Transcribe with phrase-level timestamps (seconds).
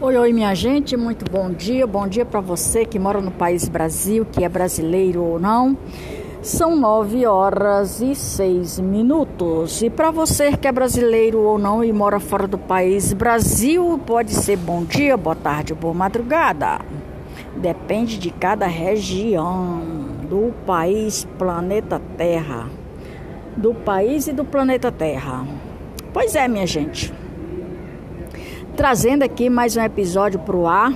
[0.00, 1.86] Oi, oi, minha gente, muito bom dia.
[1.86, 5.76] Bom dia para você que mora no país Brasil, que é brasileiro ou não.
[6.42, 9.82] São nove horas e seis minutos.
[9.82, 14.34] E para você que é brasileiro ou não e mora fora do país Brasil, pode
[14.34, 16.80] ser bom dia, boa tarde boa madrugada.
[17.56, 19.80] Depende de cada região
[20.28, 22.68] do país, planeta Terra.
[23.56, 25.46] Do país e do planeta Terra.
[26.12, 27.12] Pois é, minha gente
[28.74, 30.92] trazendo aqui mais um episódio para o ar.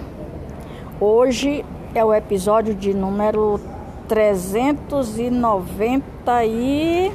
[1.00, 1.64] Hoje
[1.94, 3.60] é o episódio de número
[4.08, 7.12] 390 e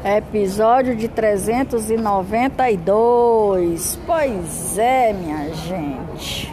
[0.05, 3.99] Episódio de 392.
[4.05, 6.48] Pois é, minha gente.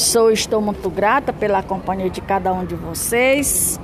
[0.00, 3.78] Sou, estou muito grata pela companhia de cada um de vocês.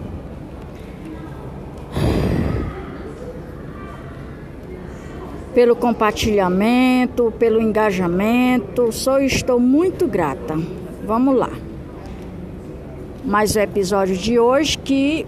[5.55, 8.91] Pelo compartilhamento, pelo engajamento.
[8.93, 10.59] Sou estou muito grata.
[11.05, 11.51] Vamos lá.
[13.23, 15.27] Mais o episódio de hoje que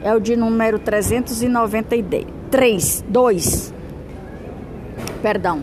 [0.00, 3.74] é o de número 393, 2.
[5.20, 5.62] Perdão.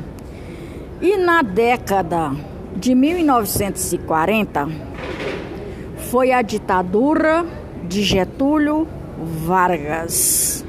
[1.02, 2.51] E na década
[2.82, 4.68] de 1940
[6.10, 7.46] foi a ditadura
[7.88, 8.88] de Getúlio
[9.46, 10.66] Vargas.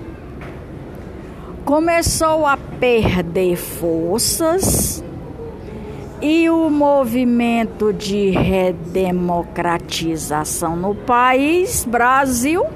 [1.65, 5.03] Começou a perder forças
[6.21, 12.67] e o movimento de redemocratização no país, Brasil,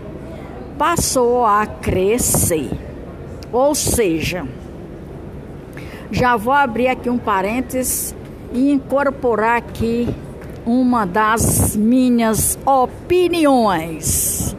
[0.78, 2.70] passou a crescer.
[3.52, 4.46] Ou seja,
[6.10, 8.15] já vou abrir aqui um parênteses
[8.52, 10.08] e incorporar aqui
[10.64, 14.56] uma das minhas opiniões.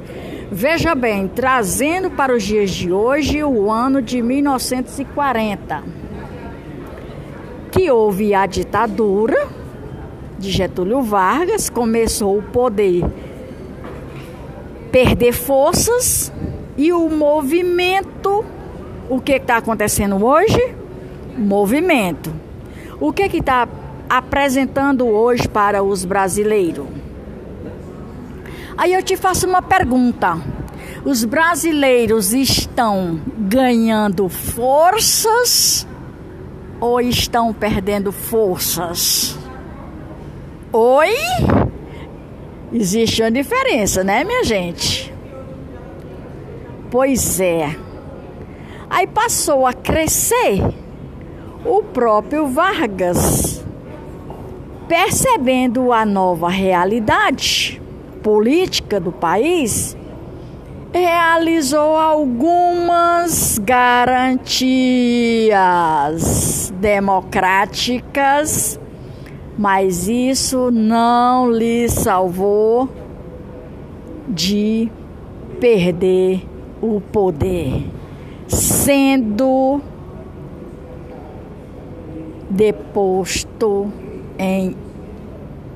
[0.49, 5.83] Veja bem, trazendo para os dias de hoje o ano de 1940,
[7.71, 9.48] que houve a ditadura
[10.39, 13.04] de Getúlio Vargas, começou o poder
[14.92, 16.31] perder forças
[16.77, 18.45] e o movimento,
[19.09, 20.75] o que está acontecendo hoje?
[21.37, 22.46] Movimento.
[22.99, 23.67] O que está
[24.09, 26.87] apresentando hoje para os brasileiros?
[28.75, 30.41] Aí eu te faço uma pergunta.
[31.05, 35.87] Os brasileiros estão ganhando forças
[36.80, 39.37] ou estão perdendo forças?
[40.73, 41.13] Oi?
[42.73, 45.13] Existe uma diferença, né, minha gente?
[46.89, 47.75] Pois é.
[48.89, 50.86] Aí passou a crescer
[51.67, 53.64] o próprio Vargas
[54.88, 57.82] percebendo a nova realidade
[58.23, 59.95] política do país,
[60.94, 65.54] realizou algumas garantias
[66.80, 68.80] democráticas,
[69.58, 72.88] mas isso não lhe salvou
[74.28, 74.89] de
[75.60, 76.44] perder
[76.82, 77.84] o poder,
[78.48, 79.82] sendo
[82.49, 83.91] deposto
[84.37, 84.75] em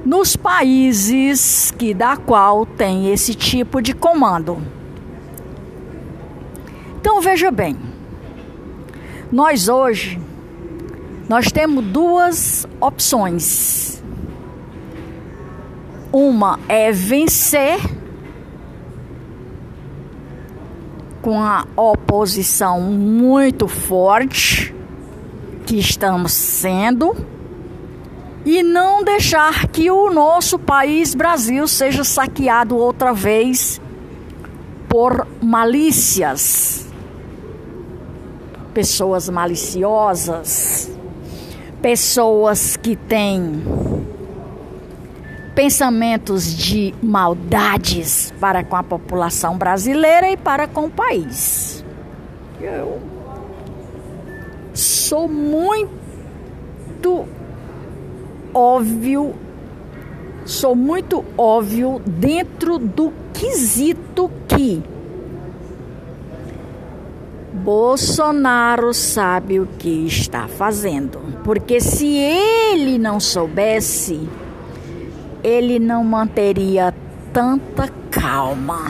[0.04, 4.62] nos países que da qual tem esse tipo de comando.
[7.00, 7.78] Então veja bem,
[9.32, 10.20] nós hoje
[11.30, 14.04] nós temos duas opções.
[16.12, 17.80] Uma é vencer
[21.30, 24.74] com a oposição muito forte
[25.64, 27.16] que estamos sendo
[28.44, 33.80] e não deixar que o nosso país Brasil seja saqueado outra vez
[34.88, 36.88] por malícias,
[38.74, 40.90] pessoas maliciosas,
[41.80, 43.62] pessoas que têm
[45.60, 51.84] pensamentos de maldades para com a população brasileira e para com o país.
[52.62, 53.02] Eu
[54.74, 56.08] sou muito
[58.54, 59.36] óbvio,
[60.46, 64.82] sou muito óbvio dentro do quesito que
[67.52, 71.20] Bolsonaro sabe o que está fazendo.
[71.44, 74.26] Porque se ele não soubesse,
[75.44, 76.94] ele não manteria
[77.34, 78.86] tanta calma.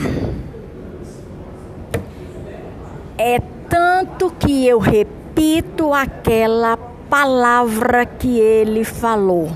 [3.18, 6.78] É tanto que eu repito aquela
[7.10, 9.50] palavra que ele falou.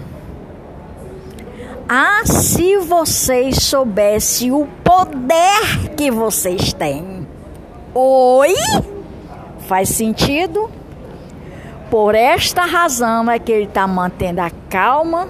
[1.87, 7.27] Ah, se vocês soubessem o poder que vocês têm.
[7.93, 8.53] Oi?
[9.67, 10.69] Faz sentido?
[11.89, 15.27] Por esta razão é que ele está mantendo a calma,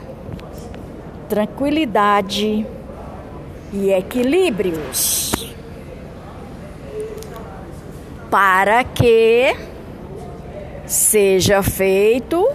[1.33, 2.63] tranquilidade
[3.73, 5.33] e equilíbrios.
[8.29, 9.55] Para que
[10.85, 12.47] seja feito,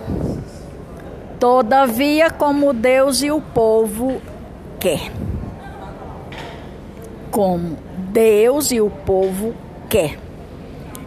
[1.40, 4.22] todavia, como Deus e o povo
[4.78, 5.10] quer.
[7.32, 7.78] Como
[8.12, 9.56] Deus e o povo
[9.88, 10.16] quer.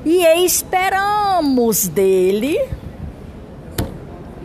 [0.04, 2.60] E esperamos dele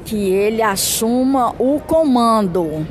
[0.05, 2.87] que ele assuma o comando,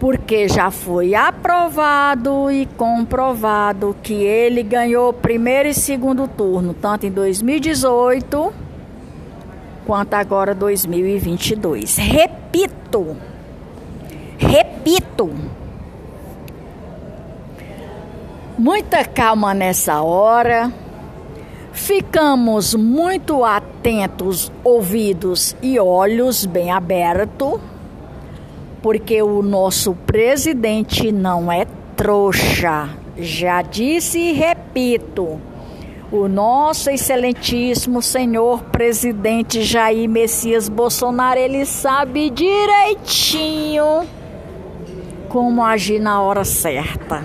[0.00, 7.10] porque já foi aprovado e comprovado que ele ganhou primeiro e segundo turno, tanto em
[7.10, 8.50] 2018
[9.86, 11.98] quanto agora 2022.
[11.98, 13.14] Repito,
[14.38, 15.30] repito,
[18.56, 20.72] muita calma nessa hora.
[21.72, 27.60] Ficamos muito atentos, ouvidos e olhos bem abertos,
[28.82, 31.66] porque o nosso presidente não é
[31.96, 32.88] trouxa.
[33.16, 35.40] Já disse e repito
[36.10, 44.06] o nosso excelentíssimo senhor presidente Jair Messias Bolsonaro, ele sabe direitinho
[45.28, 47.22] como agir na hora certa.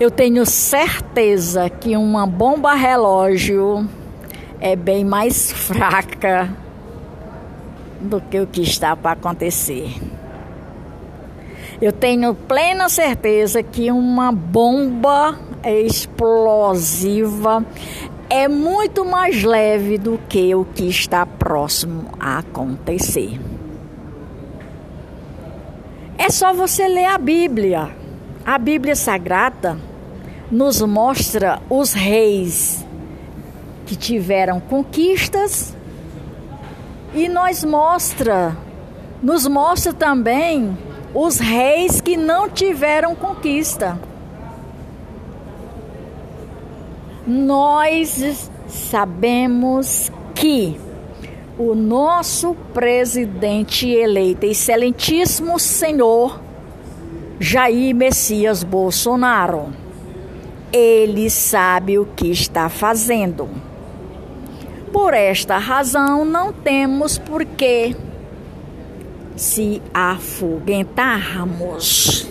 [0.00, 3.88] Eu tenho certeza que uma bomba relógio
[4.60, 6.65] é bem mais fraca
[8.00, 9.94] do que o que está para acontecer.
[11.80, 17.64] Eu tenho plena certeza que uma bomba explosiva
[18.30, 23.38] é muito mais leve do que o que está próximo a acontecer.
[26.16, 27.90] É só você ler a Bíblia.
[28.44, 29.76] A Bíblia Sagrada
[30.50, 32.84] nos mostra os reis
[33.84, 35.75] que tiveram conquistas
[37.16, 38.54] e nós mostra,
[39.22, 40.76] nos mostra também
[41.14, 43.98] os reis que não tiveram conquista.
[47.26, 50.78] Nós sabemos que
[51.58, 56.38] o nosso presidente eleito, excelentíssimo senhor
[57.40, 59.72] Jair Messias Bolsonaro,
[60.70, 63.65] ele sabe o que está fazendo.
[64.96, 67.94] Por esta razão, não temos por que
[69.36, 72.26] se afoguentarmos.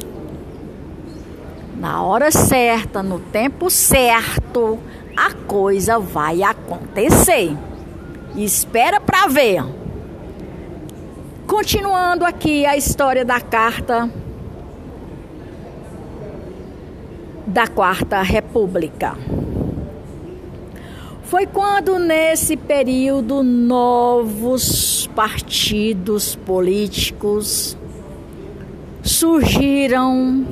[1.78, 4.80] Na hora certa, no tempo certo,
[5.16, 7.56] a coisa vai acontecer.
[8.36, 9.64] Espera para ver.
[11.46, 14.10] Continuando aqui a história da carta
[17.46, 19.16] da Quarta República.
[21.26, 27.76] Foi quando, nesse período, novos partidos políticos
[29.02, 30.46] surgiram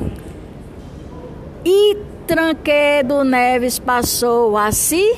[1.63, 5.15] e Tranquedo Neves passou a se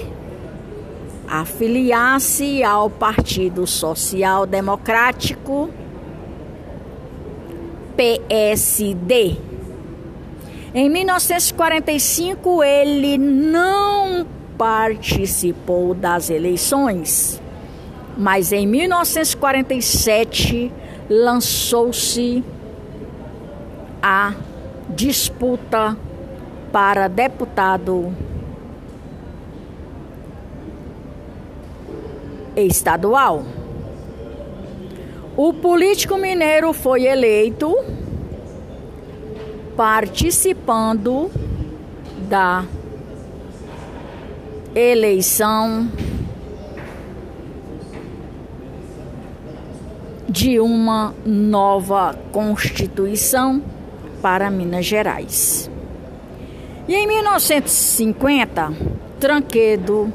[1.27, 5.69] afiliar-se ao Partido Social Democrático
[7.95, 9.37] PSD.
[10.73, 14.04] Em 1945, ele não
[14.57, 17.41] participou das eleições,
[18.17, 20.71] mas em 1947
[21.09, 22.43] lançou-se
[24.01, 24.33] a
[24.89, 25.95] disputa
[26.71, 28.11] para deputado
[32.55, 33.43] estadual.
[35.35, 37.75] O político mineiro foi eleito
[39.75, 41.29] participando
[42.29, 42.63] da
[44.75, 45.89] eleição
[50.27, 53.63] de uma nova Constituição
[54.21, 55.71] para Minas Gerais.
[56.89, 58.73] E em 1950,
[59.17, 60.11] Tranquedo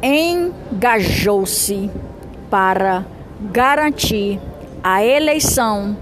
[0.00, 1.90] engajou-se
[2.48, 3.04] para
[3.40, 4.38] garantir
[4.82, 5.96] a eleição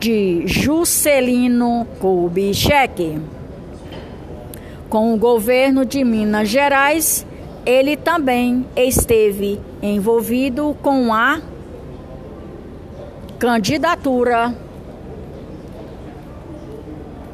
[0.00, 3.20] de Juscelino Kubitschek.
[4.94, 7.26] Com o governo de Minas Gerais,
[7.66, 11.40] ele também esteve envolvido com a
[13.36, 14.54] candidatura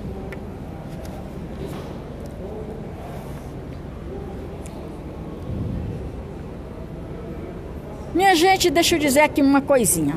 [8.15, 10.15] Minha gente, deixa eu dizer aqui uma coisinha.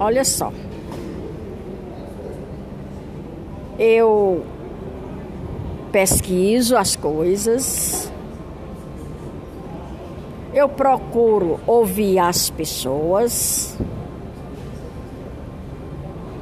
[0.00, 0.50] Olha só.
[3.78, 4.44] Eu
[5.92, 8.12] pesquiso as coisas,
[10.52, 13.78] eu procuro ouvir as pessoas,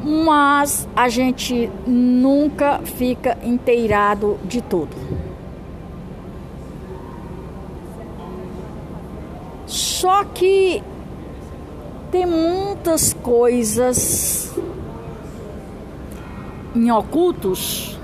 [0.03, 4.97] mas a gente nunca fica inteirado de tudo.
[9.67, 10.83] Só que
[12.13, 14.46] tem muitas coisas
[16.77, 17.99] em ocultos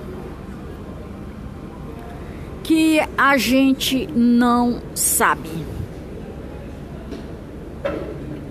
[2.64, 5.50] que a gente não sabe,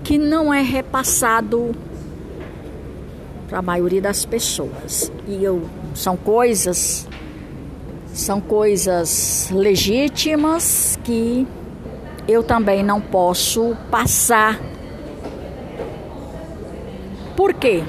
[0.04, 1.74] que não é repassado
[3.48, 5.10] para a maioria das pessoas.
[5.26, 5.62] E eu
[5.94, 7.08] são coisas
[8.14, 11.46] são coisas legítimas que
[12.28, 14.60] eu também não posso passar.
[17.34, 17.82] Por quê?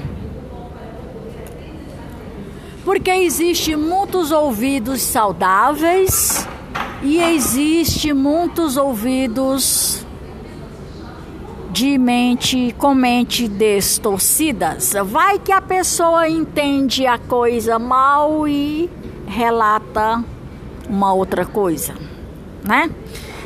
[2.94, 6.46] Porque existe muitos ouvidos saudáveis
[7.02, 10.06] e existe muitos ouvidos
[11.72, 14.92] de mente com mente distorcidas.
[15.06, 18.88] Vai que a pessoa entende a coisa mal e
[19.26, 20.22] relata
[20.88, 21.94] uma outra coisa,
[22.62, 22.88] né?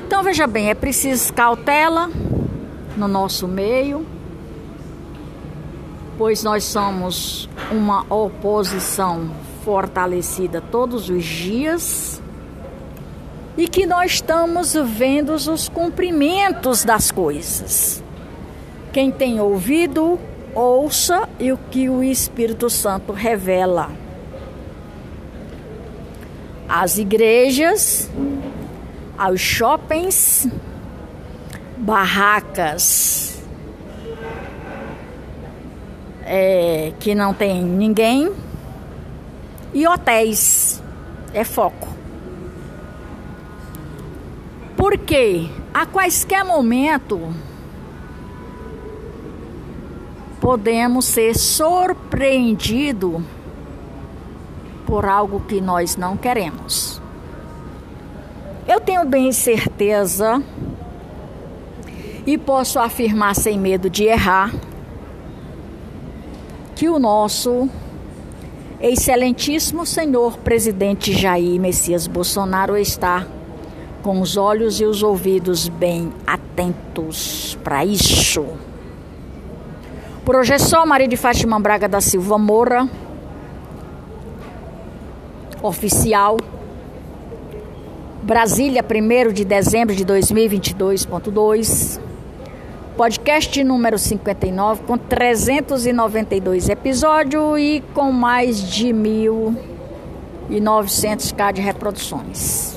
[0.06, 2.10] Então veja bem, é preciso cautela
[2.98, 4.04] no nosso meio
[6.18, 9.30] pois nós somos uma oposição
[9.64, 12.20] fortalecida todos os dias
[13.56, 18.02] e que nós estamos vendo os cumprimentos das coisas.
[18.92, 20.18] Quem tem ouvido,
[20.54, 23.90] ouça e o que o Espírito Santo revela.
[26.68, 28.10] As igrejas,
[29.16, 30.48] aos shoppings,
[31.76, 33.37] barracas,
[36.28, 38.30] é, que não tem ninguém,
[39.72, 40.82] e hotéis.
[41.32, 41.88] É foco.
[44.76, 47.34] Porque a quaisquer momento
[50.40, 53.22] podemos ser surpreendidos
[54.86, 57.00] por algo que nós não queremos.
[58.66, 60.42] Eu tenho bem certeza
[62.26, 64.50] e posso afirmar sem medo de errar
[66.78, 67.68] que o nosso
[68.80, 73.26] excelentíssimo senhor presidente Jair Messias Bolsonaro está
[74.00, 78.46] com os olhos e os ouvidos bem atentos para isso.
[80.24, 82.88] Projeção Maria de Fátima Braga da Silva Moura,
[85.60, 86.36] oficial,
[88.22, 91.98] Brasília, 1 de dezembro de 2022.2,
[92.98, 102.76] podcast número 59, com 392 episódios e com mais de 1.900k de reproduções.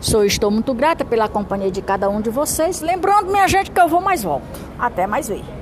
[0.00, 2.80] Sou estou muito grata pela companhia de cada um de vocês.
[2.80, 4.58] Lembrando, minha gente, que eu vou mais volto.
[4.76, 5.59] Até mais ver.